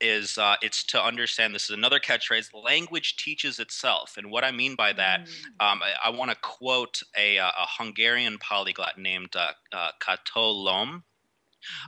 is 0.00 0.38
uh, 0.38 0.56
it's 0.60 0.84
to 0.84 1.02
understand 1.02 1.54
this 1.54 1.64
is 1.64 1.70
another 1.70 2.00
catchphrase 2.00 2.50
language 2.64 3.16
teaches 3.16 3.58
itself 3.58 4.14
and 4.16 4.30
what 4.30 4.44
i 4.44 4.50
mean 4.50 4.74
by 4.74 4.92
that 4.92 5.20
mm. 5.20 5.64
um, 5.66 5.80
i, 5.82 6.08
I 6.08 6.10
want 6.10 6.30
to 6.30 6.36
quote 6.42 7.00
a, 7.16 7.36
a, 7.36 7.52
hungarian 7.56 8.38
polyglot 8.38 8.98
named 8.98 9.34
uh, 9.36 9.52
uh, 9.72 9.90
Kato 10.04 10.48
Lomb. 10.50 11.04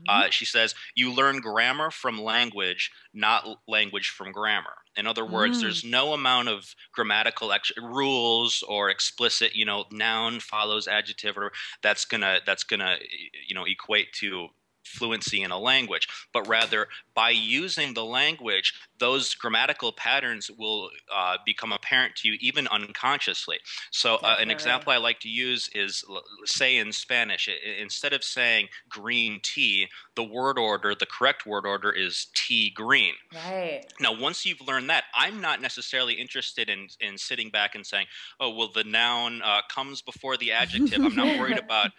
Uh, 0.09 0.23
mm-hmm. 0.23 0.31
she 0.31 0.47
says, 0.47 0.75
You 0.95 1.13
learn 1.13 1.41
grammar 1.41 1.91
from 1.91 2.19
language, 2.19 2.91
not 3.13 3.47
language 3.69 4.09
from 4.09 4.33
grammar. 4.33 4.75
In 4.97 5.07
other 5.07 5.27
words, 5.27 5.59
mm. 5.59 5.61
there's 5.63 5.85
no 5.85 6.15
amount 6.15 6.49
of 6.49 6.75
grammatical 6.93 7.53
ex- 7.53 7.73
rules 7.77 8.65
or 8.67 8.89
explicit, 8.89 9.55
you 9.55 9.67
know, 9.67 9.85
noun 9.93 10.41
follows 10.41 10.89
adjective, 10.89 11.37
or 11.37 11.53
that's 11.83 12.07
gonna 12.07 12.39
that's 12.47 12.65
gonna 12.65 12.97
you 13.47 13.55
know 13.55 13.65
equate 13.67 14.13
to 14.15 14.49
fluency 14.87 15.43
in 15.43 15.51
a 15.51 15.59
language, 15.59 16.09
but 16.33 16.47
rather 16.49 16.89
by 17.15 17.31
using 17.31 17.95
the 17.95 18.05
language, 18.05 18.75
those 18.99 19.35
grammatical 19.35 19.93
patterns 19.93 20.51
will 20.51 20.91
uh, 21.15 21.37
become 21.45 21.73
apparent 21.73 22.15
to 22.17 22.29
you 22.29 22.39
even 22.41 22.67
unconsciously. 22.69 23.59
So, 23.91 24.17
uh, 24.17 24.37
an 24.39 24.51
example 24.51 24.93
I 24.93 24.97
like 24.97 25.21
to 25.21 25.29
use 25.29 25.69
is 25.75 26.05
say 26.45 26.77
in 26.77 26.93
Spanish, 26.93 27.49
instead 27.81 28.13
of 28.13 28.25
saying 28.25 28.69
green 28.89 29.41
tea, 29.43 29.89
the 30.15 30.25
word 30.25 30.59
order, 30.59 30.95
the 30.95 31.07
correct 31.07 31.47
word 31.47 31.67
order 31.67 31.91
is 31.91 32.29
tea 32.35 32.71
green. 32.71 33.15
Right. 33.35 33.85
Now, 34.01 34.19
once 34.19 34.47
you've 34.47 34.61
learned 34.67 34.89
that, 34.91 35.05
I'm 35.15 35.41
not 35.41 35.61
necessarily 35.61 36.15
interested 36.15 36.69
in, 36.69 36.89
in 37.01 37.19
sitting 37.19 37.51
back 37.51 37.75
and 37.75 37.87
saying, 37.87 38.07
oh, 38.41 38.55
well, 38.55 38.71
the 38.75 38.85
noun 38.85 39.43
uh, 39.43 39.61
comes 39.69 40.03
before 40.03 40.37
the 40.37 40.53
adjective. 40.53 41.05
I'm 41.05 41.15
not 41.15 41.39
worried 41.39 41.59
about 41.67 41.91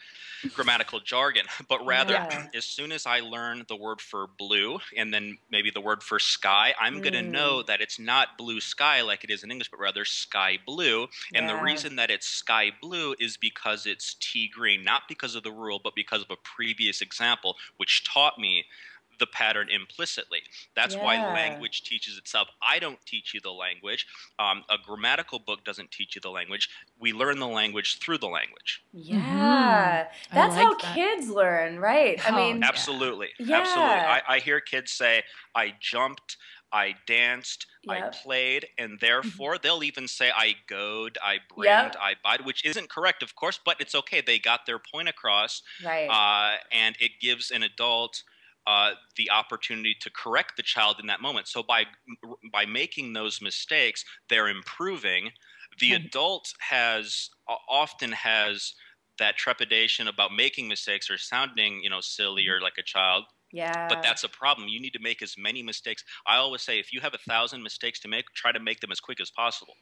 grammatical 0.54 1.00
jargon, 1.00 1.46
but 1.68 1.86
rather, 1.86 2.14
yeah. 2.14 2.48
as 2.56 2.66
soon 2.78 2.92
as 2.92 3.08
I 3.08 3.22
learn 3.22 3.66
the 3.68 3.76
word 3.76 4.00
for 4.00 4.28
blue 4.38 4.78
and 4.96 5.12
then 5.12 5.40
maybe 5.50 5.72
the 5.72 5.82
word 5.82 6.04
for 6.04 6.20
sky, 6.20 6.76
I'm 6.80 6.98
mm. 6.98 7.02
going 7.02 7.14
to 7.14 7.24
know 7.24 7.64
that 7.64 7.82
it's 7.82 7.98
not 7.98 8.38
blue 8.38 8.62
sky 8.62 9.02
like 9.02 9.24
it 9.24 9.32
is 9.32 9.44
in 9.44 9.50
English, 9.50 9.72
but 9.72 9.80
rather 9.80 10.06
sky 10.06 10.60
blue. 10.64 11.08
And 11.34 11.48
yeah. 11.48 11.58
the 11.58 11.64
reason 11.64 11.96
that 11.96 12.12
it's 12.12 12.28
sky 12.28 12.70
blue 12.80 13.16
is 13.20 13.36
because 13.36 13.88
it's 13.88 14.16
tea 14.20 14.48
green, 14.48 14.84
not 14.84 15.02
because 15.10 15.34
of 15.34 15.42
the 15.42 15.52
rule, 15.52 15.82
but 15.84 15.96
because 15.96 16.22
of 16.22 16.30
a 16.30 16.36
previous 16.44 17.02
example, 17.02 17.56
which 17.78 18.04
taught 18.04 18.38
me 18.38 18.66
the 19.20 19.28
pattern 19.28 19.70
implicitly. 19.70 20.40
That's 20.76 20.96
yeah. 20.96 21.04
why 21.04 21.34
language 21.34 21.84
teaches 21.84 22.18
itself. 22.18 22.48
I 22.62 22.80
don't 22.80 23.00
teach 23.06 23.34
you 23.34 23.40
the 23.42 23.52
language. 23.52 24.08
Um, 24.40 24.64
a 24.70 24.78
grammatical 24.78 25.40
book 25.40 25.64
doesn't 25.64 25.92
teach 25.92 26.16
you 26.16 26.22
the 26.22 26.30
language. 26.30 26.70
We 27.00 27.14
learn 27.14 27.40
the 27.40 27.48
language 27.48 28.00
through 28.00 28.20
the 28.20 28.28
language. 28.28 28.84
Yeah, 28.94 30.06
mm-hmm. 30.06 30.36
that's 30.36 30.56
like 30.56 30.64
how 30.64 30.76
that. 30.76 30.96
kids 30.96 31.30
learn, 31.30 31.80
right? 31.80 32.20
I 32.28 32.36
mean, 32.36 32.64
absolutely, 32.64 33.30
yeah. 33.40 33.60
absolutely. 33.60 33.94
I, 33.94 34.22
I 34.28 34.40
hear 34.40 34.60
kids 34.60 34.92
say, 34.92 35.24
"I 35.56 35.74
jumped." 35.80 36.38
I 36.72 36.96
danced, 37.06 37.66
yep. 37.84 37.98
I 37.98 38.10
played, 38.10 38.68
and 38.78 38.92
mm-hmm. 38.92 39.06
therefore 39.06 39.58
they'll 39.58 39.84
even 39.84 40.08
say 40.08 40.32
I 40.36 40.56
goad, 40.68 41.18
I 41.24 41.38
bringed, 41.56 41.94
yep. 41.94 41.96
I 42.00 42.16
bought, 42.22 42.46
which 42.46 42.66
isn't 42.66 42.90
correct, 42.90 43.24
of 43.24 43.36
course, 43.36 43.60
but 43.64 43.80
it's 43.80 43.96
okay. 43.96 44.22
They 44.22 44.40
got 44.40 44.66
their 44.66 44.80
point 44.80 45.08
across, 45.08 45.62
right? 45.84 46.08
Uh, 46.08 46.58
and 46.72 46.96
it 47.00 47.12
gives 47.22 47.52
an 47.52 47.64
adult 47.64 48.24
uh, 48.68 48.94
the 49.16 49.32
opportunity 49.32 49.96
to 50.02 50.12
correct 50.12 50.58
the 50.58 50.64
child 50.64 51.00
in 51.00 51.08
that 51.08 51.22
moment. 51.22 51.48
So 51.48 51.64
by 51.64 51.86
by 52.52 52.66
making 52.66 53.14
those 53.14 53.42
mistakes, 53.42 54.04
they're 54.30 54.48
improving. 54.50 55.32
The 55.80 55.94
adult 55.94 56.54
has 56.60 57.30
often 57.68 58.12
has 58.12 58.74
that 59.20 59.38
trepidation 59.38 60.08
about 60.08 60.34
making 60.34 60.68
mistakes 60.68 61.10
or 61.10 61.18
sounding, 61.18 61.82
you 61.84 61.90
know, 61.90 62.02
silly 62.02 62.48
or 62.48 62.62
like 62.62 62.78
a 62.78 62.84
child. 62.84 63.26
Yeah. 63.52 63.88
But 63.90 64.02
that's 64.04 64.24
a 64.24 64.30
problem. 64.30 64.70
You 64.70 64.80
need 64.82 64.94
to 64.94 65.00
make 65.00 65.22
as 65.22 65.38
many 65.38 65.64
mistakes. 65.64 66.04
I 66.28 66.38
always 66.38 66.62
say 66.62 66.80
if 66.80 66.94
you 66.94 67.02
have 67.02 67.14
a 67.14 67.20
thousand 67.20 67.64
mistakes 67.64 68.00
to 68.02 68.08
make, 68.10 68.26
try 68.36 68.52
to 68.54 68.60
make 68.60 68.82
them 68.82 68.92
as 68.92 69.00
quick 69.02 69.20
as 69.22 69.32
possible. 69.32 69.76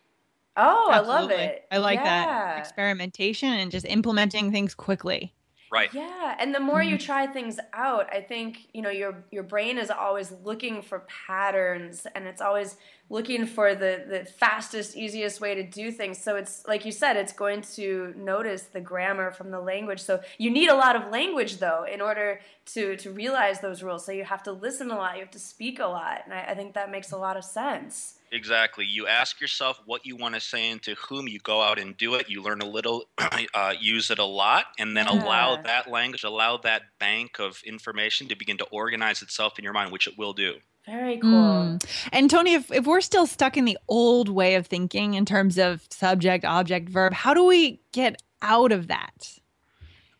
Oh, 0.57 0.89
Absolutely. 0.89 0.93
I 0.93 1.01
love 1.01 1.31
it. 1.31 1.67
I 1.71 1.77
like 1.79 2.03
yeah. 2.03 2.03
that 2.03 2.39
experimentation 2.55 3.49
and 3.49 3.71
just 3.71 3.85
implementing 3.85 4.51
things 4.51 4.73
quickly. 4.73 5.33
Right. 5.71 5.93
Yeah, 5.93 6.35
and 6.39 6.53
the 6.53 6.59
more 6.59 6.81
you 6.81 6.95
mm-hmm. 6.95 7.05
try 7.05 7.27
things 7.27 7.59
out, 7.73 8.07
I 8.13 8.21
think, 8.21 8.67
you 8.73 8.81
know, 8.81 8.91
your 8.91 9.23
your 9.31 9.43
brain 9.43 9.77
is 9.77 9.89
always 9.89 10.31
looking 10.43 10.81
for 10.81 11.05
patterns 11.27 12.05
and 12.15 12.27
it's 12.27 12.41
always 12.41 12.77
looking 13.09 13.45
for 13.45 13.75
the 13.75 14.03
the 14.07 14.25
fastest 14.25 14.95
easiest 14.95 15.39
way 15.39 15.55
to 15.55 15.63
do 15.63 15.91
things. 15.91 16.21
So 16.21 16.35
it's 16.35 16.65
like 16.67 16.85
you 16.85 16.91
said, 16.91 17.17
it's 17.17 17.33
going 17.33 17.61
to 17.75 18.13
notice 18.17 18.63
the 18.63 18.81
grammar 18.81 19.31
from 19.31 19.51
the 19.51 19.59
language. 19.59 20.01
So 20.01 20.21
you 20.37 20.49
need 20.49 20.69
a 20.69 20.75
lot 20.75 20.95
of 20.95 21.11
language 21.11 21.57
though 21.57 21.85
in 21.91 22.01
order 22.01 22.39
to 22.73 22.95
to 22.97 23.11
realize 23.11 23.61
those 23.61 23.83
rules. 23.83 24.05
So 24.05 24.11
you 24.11 24.23
have 24.23 24.43
to 24.43 24.51
listen 24.51 24.89
a 24.91 24.95
lot, 24.95 25.15
you 25.15 25.21
have 25.21 25.31
to 25.31 25.39
speak 25.39 25.79
a 25.79 25.87
lot. 25.87 26.21
And 26.25 26.33
I, 26.33 26.45
I 26.49 26.55
think 26.55 26.73
that 26.73 26.91
makes 26.91 27.11
a 27.11 27.17
lot 27.17 27.37
of 27.37 27.43
sense. 27.43 28.15
Exactly. 28.31 28.85
You 28.85 29.07
ask 29.07 29.39
yourself 29.39 29.79
what 29.85 30.05
you 30.05 30.15
want 30.15 30.35
to 30.35 30.41
say 30.41 30.69
and 30.69 30.81
to 30.83 30.95
whom. 30.95 31.27
You 31.27 31.39
go 31.39 31.61
out 31.61 31.79
and 31.79 31.95
do 31.95 32.15
it. 32.15 32.29
You 32.29 32.41
learn 32.41 32.61
a 32.61 32.65
little, 32.65 33.05
uh, 33.53 33.73
use 33.79 34.11
it 34.11 34.19
a 34.19 34.25
lot, 34.25 34.65
and 34.77 34.97
then 34.97 35.05
yeah. 35.05 35.23
allow 35.23 35.61
that 35.61 35.89
language, 35.89 36.23
allow 36.23 36.57
that 36.57 36.81
bank 36.99 37.39
of 37.39 37.61
information 37.65 38.27
to 38.27 38.35
begin 38.35 38.57
to 38.57 38.65
organize 38.65 39.21
itself 39.21 39.57
in 39.57 39.63
your 39.63 39.73
mind, 39.73 39.91
which 39.91 40.07
it 40.07 40.17
will 40.17 40.33
do. 40.33 40.55
Very 40.85 41.17
cool. 41.17 41.31
Mm. 41.31 42.07
And 42.11 42.29
Tony, 42.29 42.53
if, 42.53 42.71
if 42.71 42.85
we're 42.85 43.01
still 43.01 43.25
stuck 43.25 43.57
in 43.57 43.65
the 43.65 43.77
old 43.87 44.29
way 44.29 44.55
of 44.55 44.67
thinking 44.67 45.15
in 45.15 45.25
terms 45.25 45.57
of 45.57 45.87
subject, 45.89 46.45
object, 46.45 46.89
verb, 46.89 47.13
how 47.13 47.33
do 47.33 47.43
we 47.43 47.81
get 47.91 48.21
out 48.41 48.71
of 48.71 48.87
that? 48.87 49.39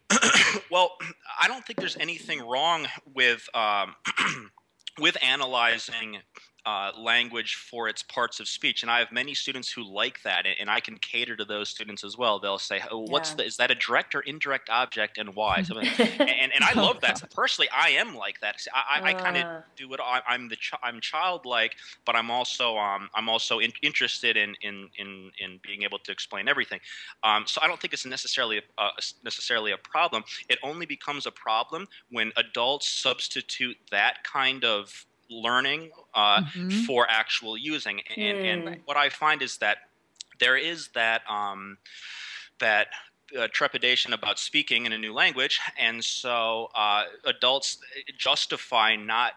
well, 0.72 0.98
I 1.42 1.48
don't 1.48 1.66
think 1.66 1.80
there's 1.80 1.98
anything 1.98 2.42
wrong 2.48 2.88
with 3.14 3.48
um, 3.54 3.96
with 5.00 5.18
analyzing 5.22 6.18
uh, 6.66 6.92
language 6.98 7.56
for 7.56 7.88
its 7.88 8.02
parts 8.02 8.40
of 8.40 8.48
speech. 8.48 8.82
And 8.82 8.92
I 8.92 9.00
have 9.00 9.12
many 9.12 9.34
students 9.34 9.72
who 9.72 9.84
like 9.84 10.22
that, 10.24 10.46
and 10.60 10.70
I 10.70 10.80
can 10.80 10.98
cater 10.98 11.36
to 11.36 11.46
those 11.46 11.70
students 11.70 12.04
as 12.04 12.18
well. 12.18 12.40
They'll 12.40 12.58
say, 12.58 12.82
"Oh, 12.90 13.02
what's 13.02 13.32
yeah. 13.32 13.36
the 13.38 13.46
is 13.46 13.58
that 13.58 13.72
a 13.72 13.76
direct 13.76 14.16
or 14.16 14.22
indirect 14.22 14.70
object, 14.70 15.18
and 15.18 15.36
why?" 15.36 15.58
and, 15.58 15.78
and, 16.20 16.52
and 16.54 16.64
I 16.64 16.74
love 16.74 17.02
that. 17.02 17.22
Personally, 17.32 17.70
I 17.76 17.90
am 17.90 18.16
like 18.16 18.40
that. 18.42 18.60
See, 18.60 18.72
I, 18.74 19.00
I, 19.00 19.10
I 19.10 19.14
kind 19.14 19.38
of 19.38 19.44
uh. 19.44 19.62
do 19.76 19.94
it. 19.94 20.00
I, 20.04 20.22
am 20.34 20.50
the 20.50 20.56
ch- 20.56 20.74
I'm 20.82 21.00
childlike, 21.02 21.76
but 22.06 22.16
I'm 22.16 22.32
also 22.32 22.78
um, 22.78 23.10
I'm 23.14 23.30
also 23.30 23.60
in, 23.60 23.72
interested 23.84 24.36
in, 24.38 24.56
in 24.62 24.90
in 24.98 25.32
in 25.40 25.60
being 25.62 25.84
able 25.84 26.00
to 26.00 26.12
explain 26.12 26.48
everything. 26.48 26.80
Um, 27.24 27.46
so 27.46 27.62
I 27.62 27.68
don't 27.68 27.80
think 27.80 27.94
it's 27.94 28.06
necessarily 28.06 28.58
a, 28.58 28.82
uh, 28.82 28.92
necessarily 29.24 29.72
a 29.72 29.78
problem. 29.78 30.24
It 30.50 30.58
only 30.64 30.86
becomes 30.86 31.26
a 31.28 31.32
problem 31.32 31.88
when 32.10 32.32
adults 32.38 32.88
substitute 32.88 33.78
that 33.92 34.24
kind 34.24 34.64
of 34.64 35.06
learning 35.30 35.92
uh, 36.14 36.42
mm-hmm. 36.42 36.70
for 36.86 37.08
actual 37.10 37.58
using. 37.58 38.02
And, 38.16 38.38
mm. 38.38 38.68
and, 38.68 38.82
what 38.86 38.98
I 38.98 39.10
find 39.10 39.42
is 39.42 39.58
that 39.58 39.78
there 40.40 40.58
is 40.58 40.90
that 40.90 41.22
um, 41.30 41.78
that 42.60 42.88
uh, 43.38 43.48
trepidation 43.52 44.14
about 44.14 44.40
speaking 44.40 44.86
in 44.86 44.94
a 44.94 44.98
new 44.98 45.14
language, 45.14 45.60
and 45.80 46.04
so 46.04 46.70
uh, 46.76 47.04
adults 47.26 47.80
justify 48.18 48.96
not 48.96 49.34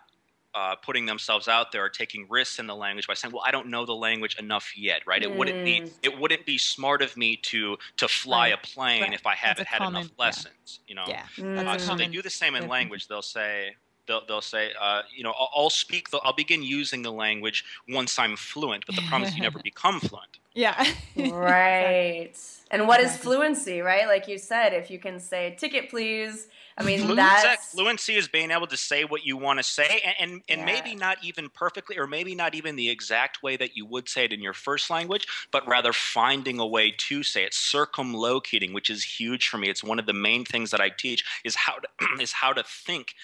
uh, 0.55 0.75
putting 0.77 1.07
themselves 1.07 1.47
out 1.47 1.73
there 1.73 1.85
or 1.85 1.89
taking 1.89 2.27
risks 2.29 2.59
in 2.59 2.67
the 2.67 2.75
language 2.75 3.07
by 3.07 3.15
saying, 3.15 3.33
"Well, 3.33 3.43
I 3.47 3.51
don't 3.51 3.69
know 3.69 3.87
the 3.87 3.95
language 3.95 4.37
enough 4.39 4.73
yet." 4.77 5.03
Right? 5.07 5.23
Mm. 5.23 5.25
It 5.25 5.37
wouldn't 5.37 5.65
be 5.65 5.81
mm. 5.81 5.91
it 6.03 6.19
wouldn't 6.19 6.47
be 6.47 6.59
smart 6.59 7.03
of 7.03 7.17
me 7.17 7.37
to 7.37 7.77
to 7.99 8.09
fly 8.09 8.51
right. 8.51 8.55
a 8.55 8.67
plane 8.67 9.03
right. 9.03 9.15
if 9.15 9.27
I 9.27 9.35
haven't 9.35 9.69
had 9.69 9.79
common, 9.79 10.03
enough 10.03 10.13
lessons. 10.19 10.81
Yeah. 10.87 10.89
You 10.89 10.95
know. 10.95 11.05
Yeah. 11.07 11.73
Uh, 11.73 11.79
so 11.79 11.97
they 11.97 12.09
do 12.09 12.23
the 12.23 12.31
same 12.31 12.57
in 12.57 12.69
language. 12.69 13.09
They'll 13.09 13.23
say, 13.23 13.77
they'll, 14.09 14.27
they'll 14.27 14.41
say, 14.41 14.71
uh, 14.81 15.03
you 15.15 15.23
know, 15.23 15.33
I'll, 15.39 15.51
I'll 15.55 15.71
speak, 15.71 16.11
the, 16.11 16.19
I'll 16.25 16.33
begin 16.33 16.63
using 16.63 17.03
the 17.03 17.13
language 17.13 17.65
once 17.89 18.19
I'm 18.19 18.37
fluent, 18.37 18.85
but 18.87 18.97
the 18.97 19.03
problem 19.03 19.29
is 19.29 19.37
you 19.37 19.43
never 19.43 19.59
become 19.63 20.01
fluent. 20.01 20.39
Yeah. 20.55 20.85
right. 21.17 22.33
And 22.71 22.89
what 22.89 23.01
is 23.01 23.17
fluency, 23.17 23.81
right? 23.81 24.07
Like 24.07 24.27
you 24.27 24.39
said, 24.39 24.75
if 24.75 24.91
you 24.91 24.99
can 24.99 25.21
say 25.21 25.55
ticket, 25.59 25.89
please. 25.89 26.49
I 26.77 26.85
mean, 26.85 27.01
fluency, 27.01 27.17
that's 27.17 27.71
fluency 27.73 28.15
is 28.17 28.29
being 28.29 28.51
able 28.51 28.67
to 28.69 28.77
say 28.77 29.05
what 29.05 29.25
you 29.25 29.37
want 29.37 29.59
to 29.59 29.63
say, 29.63 30.01
and 30.05 30.15
and, 30.19 30.43
and 30.49 30.61
yeah. 30.61 30.65
maybe 30.65 30.95
not 30.95 31.19
even 31.23 31.49
perfectly, 31.49 31.99
or 31.99 32.07
maybe 32.07 32.35
not 32.35 32.55
even 32.55 32.77
the 32.77 32.89
exact 32.89 33.43
way 33.43 33.57
that 33.57 33.77
you 33.77 33.85
would 33.87 34.09
say 34.09 34.25
it 34.25 34.33
in 34.33 34.41
your 34.41 34.53
first 34.53 34.91
language, 34.91 35.27
but 35.51 35.67
rather 35.67 35.93
finding 35.93 36.61
a 36.61 36.67
way 36.67 36.93
to 36.97 37.23
say 37.23 37.45
it. 37.45 37.55
Circumlocuting, 37.55 38.73
which 38.73 38.91
is 38.91 39.03
huge 39.03 39.49
for 39.49 39.59
me. 39.59 39.69
It's 39.69 39.83
one 39.83 39.99
of 39.99 40.07
the 40.07 40.13
main 40.13 40.45
things 40.45 40.71
that 40.71 40.81
I 40.81 40.91
teach 40.91 41.25
is 41.45 41.57
how 41.57 41.79
to 41.79 41.89
is 42.21 42.33
how 42.33 42.53
to 42.53 42.63
think 42.63 43.15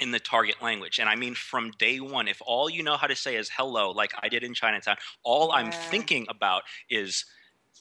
in 0.00 0.10
the 0.10 0.18
target 0.18 0.56
language. 0.62 0.98
And 0.98 1.08
I 1.08 1.14
mean, 1.14 1.34
from 1.34 1.72
day 1.78 2.00
one, 2.00 2.26
if 2.26 2.40
all 2.44 2.68
you 2.68 2.82
know 2.82 2.96
how 2.96 3.06
to 3.06 3.16
say 3.16 3.36
is 3.36 3.50
hello, 3.56 3.90
like 3.90 4.12
I 4.20 4.28
did 4.28 4.42
in 4.42 4.54
Chinatown, 4.54 4.96
all 5.22 5.48
yeah. 5.48 5.56
I'm 5.56 5.72
thinking 5.72 6.26
about 6.28 6.62
is 6.88 7.24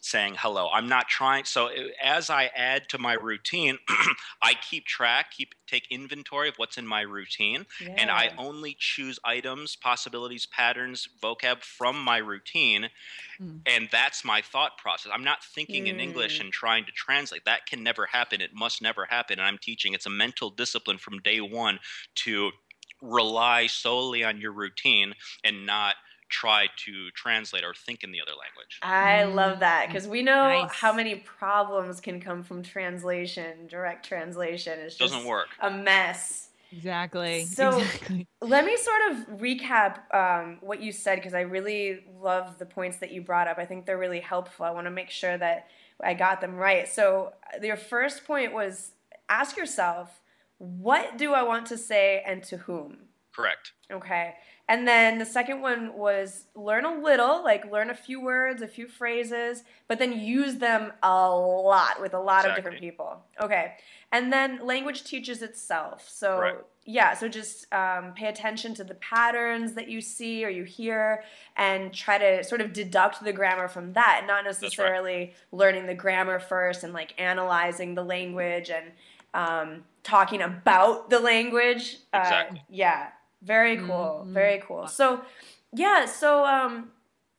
saying 0.01 0.35
hello. 0.37 0.69
I'm 0.71 0.87
not 0.87 1.07
trying. 1.07 1.45
So 1.45 1.67
uh, 1.67 1.89
as 2.03 2.29
I 2.29 2.49
add 2.55 2.89
to 2.89 2.97
my 2.97 3.13
routine, 3.13 3.77
I 4.41 4.53
keep 4.53 4.85
track, 4.85 5.31
keep 5.31 5.53
take 5.67 5.87
inventory 5.91 6.49
of 6.49 6.55
what's 6.57 6.77
in 6.77 6.87
my 6.87 7.01
routine, 7.01 7.65
yeah. 7.81 7.95
and 7.97 8.09
I 8.09 8.31
only 8.37 8.75
choose 8.79 9.19
items, 9.23 9.75
possibilities, 9.75 10.47
patterns, 10.47 11.07
vocab 11.21 11.63
from 11.63 12.01
my 12.01 12.17
routine, 12.17 12.89
mm. 13.39 13.59
and 13.65 13.89
that's 13.91 14.25
my 14.25 14.41
thought 14.41 14.77
process. 14.77 15.11
I'm 15.13 15.23
not 15.23 15.43
thinking 15.43 15.85
mm. 15.85 15.89
in 15.89 15.99
English 15.99 16.37
hmm. 16.37 16.45
and 16.45 16.53
trying 16.53 16.85
to 16.85 16.91
translate. 16.91 17.45
That 17.45 17.65
can 17.65 17.83
never 17.83 18.05
happen. 18.05 18.41
It 18.41 18.51
must 18.53 18.81
never 18.81 19.05
happen. 19.05 19.39
And 19.39 19.47
I'm 19.47 19.57
teaching. 19.57 19.93
It's 19.93 20.05
a 20.05 20.09
mental 20.09 20.49
discipline 20.49 20.97
from 20.97 21.19
day 21.19 21.39
one 21.41 21.79
to 22.15 22.51
rely 23.01 23.67
solely 23.67 24.23
on 24.23 24.41
your 24.41 24.51
routine 24.51 25.13
and 25.43 25.65
not 25.65 25.95
try 26.29 26.67
to 26.85 27.11
translate 27.11 27.63
or 27.63 27.73
think 27.73 28.03
in 28.03 28.11
the 28.11 28.21
other 28.21 28.31
language. 28.31 28.79
I 28.81 29.23
love 29.23 29.59
that 29.59 29.87
because 29.87 30.07
we 30.07 30.21
know 30.21 30.61
nice. 30.61 30.71
how 30.71 30.93
many 30.93 31.15
problems 31.15 31.99
can 31.99 32.21
come 32.21 32.43
from 32.43 32.63
translation, 32.63 33.67
direct 33.67 34.05
translation. 34.05 34.79
It 34.79 34.95
doesn't 34.97 35.25
work. 35.25 35.47
A 35.61 35.71
mess. 35.71 36.49
Exactly. 36.71 37.45
So 37.45 37.79
exactly. 37.79 38.27
let 38.41 38.63
me 38.63 38.77
sort 38.77 39.11
of 39.11 39.39
recap 39.39 40.13
um, 40.13 40.59
what 40.61 40.81
you 40.81 40.91
said 40.91 41.15
because 41.15 41.33
I 41.33 41.41
really 41.41 42.05
love 42.21 42.59
the 42.59 42.65
points 42.65 42.97
that 42.97 43.11
you 43.11 43.21
brought 43.21 43.47
up. 43.47 43.57
I 43.57 43.65
think 43.65 43.85
they're 43.85 43.97
really 43.97 44.19
helpful. 44.19 44.65
I 44.65 44.71
want 44.71 44.85
to 44.85 44.91
make 44.91 45.09
sure 45.09 45.37
that 45.37 45.67
I 46.01 46.13
got 46.13 46.41
them 46.41 46.55
right. 46.55 46.87
So 46.87 47.33
your 47.61 47.75
first 47.75 48.25
point 48.25 48.53
was 48.53 48.91
ask 49.27 49.57
yourself 49.57 50.21
what 50.59 51.17
do 51.17 51.33
I 51.33 51.41
want 51.41 51.67
to 51.67 51.77
say 51.77 52.21
and 52.25 52.43
to 52.43 52.57
whom? 52.57 52.97
Correct. 53.39 53.71
Okay. 53.89 54.35
And 54.67 54.87
then 54.87 55.17
the 55.17 55.25
second 55.25 55.61
one 55.61 55.93
was 55.93 56.45
learn 56.55 56.85
a 56.85 56.93
little, 57.01 57.41
like 57.43 57.71
learn 57.71 57.89
a 57.89 57.95
few 57.95 58.21
words, 58.21 58.61
a 58.61 58.67
few 58.67 58.87
phrases, 58.87 59.63
but 59.87 59.97
then 59.97 60.19
use 60.19 60.57
them 60.57 60.91
a 61.01 61.29
lot 61.29 62.01
with 62.01 62.13
a 62.13 62.19
lot 62.19 62.39
Exactly. 62.39 62.49
of 62.51 62.55
different 62.57 62.79
people. 62.81 63.23
Okay. 63.41 63.75
And 64.11 64.31
then 64.31 64.65
language 64.65 65.05
teaches 65.05 65.41
itself. 65.41 66.07
So, 66.09 66.37
Correct. 66.37 66.65
yeah, 66.83 67.13
so 67.13 67.27
just 67.27 67.71
um, 67.73 68.13
pay 68.13 68.27
attention 68.27 68.73
to 68.75 68.83
the 68.83 68.95
patterns 68.95 69.73
that 69.73 69.87
you 69.87 70.01
see 70.01 70.43
or 70.45 70.49
you 70.49 70.65
hear 70.65 71.23
and 71.55 71.93
try 71.93 72.17
to 72.17 72.43
sort 72.43 72.61
of 72.61 72.73
deduct 72.73 73.23
the 73.23 73.33
grammar 73.33 73.69
from 73.69 73.93
that, 73.93 74.25
not 74.27 74.43
necessarily 74.43 75.33
learning 75.51 75.87
the 75.87 75.95
grammar 75.95 76.39
first 76.39 76.83
and 76.83 76.93
like 76.93 77.13
analyzing 77.17 77.95
the 77.95 78.03
language 78.03 78.69
and 78.69 78.91
um, 79.33 79.83
talking 80.03 80.41
about 80.41 81.09
the 81.09 81.19
language. 81.19 81.97
Exactly. 82.13 82.59
Uh, 82.59 82.63
yeah, 82.69 83.07
very 83.41 83.77
cool. 83.77 84.25
Mhm. 84.27 84.33
Very 84.33 84.61
cool. 84.65 84.87
So, 84.87 85.21
yeah, 85.73 86.05
so 86.05 86.45
um, 86.45 86.91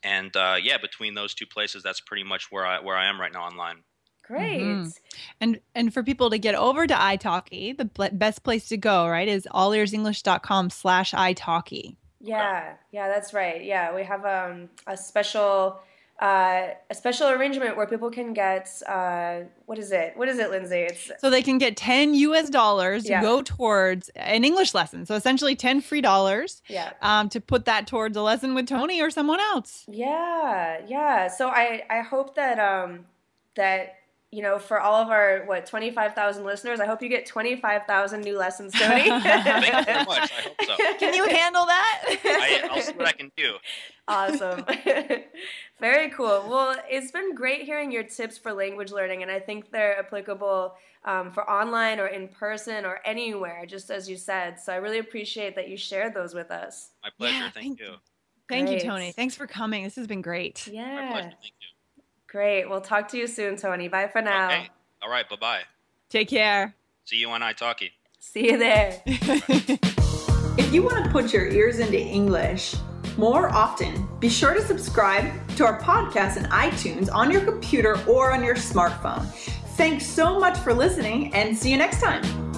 and 0.04 0.36
uh, 0.36 0.58
yeah, 0.62 0.78
between 0.78 1.14
those 1.16 1.34
two 1.34 1.48
places, 1.48 1.82
that's 1.84 2.02
pretty 2.02 2.24
much 2.24 2.52
where 2.52 2.66
I 2.66 2.80
where 2.80 2.96
I 2.98 3.06
am 3.08 3.20
right 3.20 3.34
now 3.34 3.44
online. 3.44 3.84
Great. 4.32 4.62
Mhm. 4.62 4.98
And 5.42 5.60
and 5.76 5.94
for 5.94 6.04
people 6.04 6.30
to 6.30 6.38
get 6.40 6.56
over 6.56 6.88
to 6.88 6.94
italki, 6.94 7.78
the 7.78 7.86
ble- 7.86 8.10
best 8.14 8.44
place 8.44 8.68
to 8.70 8.78
go, 8.78 9.08
right, 9.08 9.28
is 9.28 9.46
allearsenglish.com 9.54 10.70
slash 10.70 11.12
italki. 11.12 11.96
Yeah, 12.20 12.74
yeah, 12.92 13.08
that's 13.10 13.34
right. 13.34 13.64
Yeah, 13.64 13.96
we 13.96 14.04
have 14.04 14.24
um, 14.26 14.70
a 14.88 14.96
special 14.96 15.80
uh, 16.22 16.68
a 16.92 16.94
special 16.94 17.30
arrangement 17.30 17.76
where 17.76 17.88
people 17.88 18.12
can 18.12 18.32
get 18.34 18.70
uh, 18.88 19.40
what 19.66 19.80
is 19.80 19.92
it? 19.92 20.16
What 20.16 20.30
is 20.30 20.38
it, 20.38 20.52
Lindsay? 20.52 20.82
It's 20.82 21.10
So 21.20 21.32
they 21.32 21.42
can 21.42 21.58
get 21.58 21.76
10 21.76 22.14
US 22.14 22.48
dollars 22.52 23.10
Yeah. 23.10 23.22
to 23.22 23.26
go 23.26 23.42
towards 23.42 24.10
an 24.10 24.44
English 24.46 24.76
lesson. 24.76 25.08
So 25.08 25.16
essentially 25.16 25.56
10 25.56 25.82
free 25.82 26.00
dollars 26.02 26.62
yeah, 26.68 26.92
um, 27.02 27.28
to 27.30 27.42
put 27.42 27.66
that 27.66 27.88
towards 27.88 28.16
a 28.16 28.22
lesson 28.22 28.54
with 28.54 28.68
Tony 28.68 29.02
or 29.02 29.10
someone 29.10 29.40
else. 29.40 29.84
yeah, 29.90 30.82
yeah. 30.88 31.28
So 31.28 31.50
I 31.50 31.84
I 31.90 32.02
hope 32.02 32.36
that 32.36 32.60
um 32.60 33.06
that 33.56 33.96
you 34.32 34.42
know 34.42 34.58
for 34.58 34.80
all 34.80 34.96
of 34.96 35.10
our 35.10 35.44
what 35.46 35.66
twenty 35.66 35.92
five 35.92 36.14
thousand 36.16 36.46
listeners, 36.46 36.80
I 36.80 36.86
hope 36.86 37.02
you 37.02 37.10
get 37.10 37.26
twenty 37.26 37.56
five 37.56 37.84
thousand 37.86 38.22
new 38.22 38.38
lessons, 38.38 38.74
Tony. 38.74 39.04
Thank 39.10 39.24
you 39.46 39.84
very 39.86 40.06
much. 40.06 40.32
I 40.32 40.42
hope 40.42 40.56
so. 40.66 40.76
Can 40.98 41.14
you 41.14 41.26
handle 41.28 41.66
that? 41.66 42.02
I, 42.24 42.70
I'll 42.72 42.82
see 42.82 42.94
what 42.94 43.08
I 43.08 43.12
can 43.12 43.32
do. 43.36 43.56
Awesome. 44.08 44.66
Very 45.80 46.10
cool. 46.12 46.46
Well, 46.48 46.76
it's 46.90 47.12
been 47.12 47.34
great 47.34 47.64
hearing 47.64 47.92
your 47.92 48.04
tips 48.04 48.38
for 48.38 48.54
language 48.54 48.92
learning, 48.92 49.22
and 49.24 49.32
I 49.32 49.40
think 49.40 49.72
they're 49.72 49.98
applicable 50.00 50.76
um, 51.06 51.32
for 51.32 51.50
online 51.50 52.00
or 52.00 52.08
in 52.08 52.28
person 52.28 52.86
or 52.86 53.00
anywhere, 53.06 53.66
just 53.66 53.90
as 53.90 54.10
you 54.10 54.16
said. 54.16 54.60
So 54.60 54.72
I 54.72 54.78
really 54.78 55.00
appreciate 55.00 55.56
that 55.56 55.70
you 55.70 55.78
shared 55.78 56.14
those 56.14 56.34
with 56.34 56.52
us. 56.52 56.92
My 57.04 57.10
pleasure. 57.18 57.36
Yeah, 57.36 57.50
thank 57.50 57.80
thank 57.80 57.80
you. 57.80 57.96
Thank 58.50 58.70
you, 58.70 58.80
Tony. 58.80 59.12
Thanks 59.12 59.36
for 59.36 59.48
coming. 59.48 59.84
This 59.84 59.96
has 59.96 60.08
been 60.08 60.22
great. 60.22 60.64
My 60.68 60.74
Yeah. 60.74 61.12
pleasure. 61.12 61.30
Thank 61.42 61.54
you. 61.60 61.68
Great. 62.32 62.70
We'll 62.70 62.82
talk 62.82 63.10
to 63.10 63.18
you 63.18 63.28
soon, 63.28 63.58
Tony. 63.58 63.90
Bye 63.90 64.08
for 64.08 64.22
now. 64.22 64.48
Okay. 64.48 64.70
All 65.02 65.10
right. 65.10 65.28
Bye 65.30 65.36
bye. 65.36 65.62
Take 66.10 66.30
care. 66.30 66.74
See 67.04 67.18
you 67.18 67.30
on 67.30 67.42
italki. 67.42 67.92
See 68.20 68.52
you 68.52 68.58
there. 68.58 69.02
If 70.58 70.74
you 70.74 70.84
want 70.84 71.04
to 71.06 71.12
put 71.12 71.32
your 71.34 71.48
ears 71.48 71.80
into 71.80 71.98
English 71.98 72.76
more 73.18 73.50
often, 73.50 74.08
be 74.20 74.28
sure 74.28 74.54
to 74.54 74.62
subscribe 74.62 75.26
to 75.56 75.66
our 75.66 75.80
podcast 75.82 76.36
in 76.38 76.44
iTunes 76.46 77.10
on 77.12 77.32
your 77.32 77.42
computer 77.42 77.98
or 78.06 78.32
on 78.34 78.44
your 78.44 78.56
smartphone. 78.56 79.26
Thanks 79.78 80.06
so 80.06 80.40
much 80.40 80.58
for 80.58 80.74
listening 80.74 81.34
and 81.34 81.58
see 81.58 81.72
you 81.72 81.78
next 81.78 82.02
time. 82.02 82.51